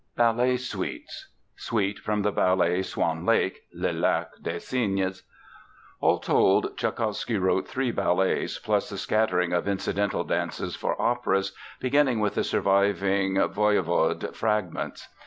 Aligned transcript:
BALLET 0.17 0.57
SUITES 0.57 1.27
SUITE 1.57 1.99
FROM 1.99 2.23
THE 2.23 2.31
BALLET, 2.31 2.83
Swan 2.83 3.23
Lake 3.23 3.61
(Le 3.71 3.91
Lac 3.91 4.29
des 4.41 4.59
Cygnes) 4.59 5.21
All 5.99 6.17
told, 6.17 6.75
Tschaikowsky 6.75 7.37
wrote 7.37 7.67
three 7.67 7.91
ballets, 7.91 8.57
plus 8.57 8.91
a 8.91 8.97
scattering 8.97 9.53
of 9.53 9.67
incidental 9.67 10.23
dances 10.23 10.75
for 10.75 10.99
operas, 10.99 11.55
beginning 11.79 12.19
with 12.19 12.33
the 12.33 12.43
surviving 12.43 13.35
"Voyevode" 13.35 14.35
fragments. 14.35 15.07